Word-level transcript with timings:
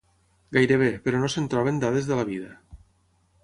Gairebé, 0.57 0.87
però, 1.03 1.21
no 1.25 1.29
se'n 1.35 1.49
troben 1.55 1.77
dades 1.87 2.11
de 2.13 2.21
la 2.21 2.27
vida. 2.33 2.51